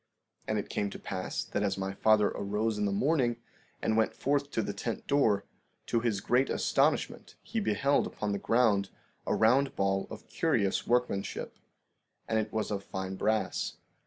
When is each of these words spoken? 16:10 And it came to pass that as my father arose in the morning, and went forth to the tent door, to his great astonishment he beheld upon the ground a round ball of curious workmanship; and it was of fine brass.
16:10 0.45 0.45
And 0.47 0.57
it 0.57 0.69
came 0.69 0.89
to 0.89 0.97
pass 0.97 1.43
that 1.43 1.61
as 1.61 1.77
my 1.77 1.93
father 1.93 2.29
arose 2.29 2.79
in 2.79 2.85
the 2.85 2.91
morning, 2.91 3.35
and 3.83 3.95
went 3.95 4.15
forth 4.15 4.49
to 4.49 4.63
the 4.63 4.73
tent 4.73 5.05
door, 5.05 5.45
to 5.85 5.99
his 5.99 6.21
great 6.21 6.49
astonishment 6.49 7.35
he 7.43 7.59
beheld 7.59 8.07
upon 8.07 8.31
the 8.31 8.39
ground 8.39 8.89
a 9.27 9.35
round 9.35 9.75
ball 9.75 10.07
of 10.09 10.25
curious 10.27 10.87
workmanship; 10.87 11.55
and 12.27 12.39
it 12.39 12.51
was 12.51 12.71
of 12.71 12.83
fine 12.83 13.15
brass. 13.15 13.77